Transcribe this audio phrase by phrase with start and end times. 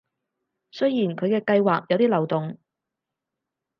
[0.71, 2.57] 雖然佢嘅計畫有啲漏洞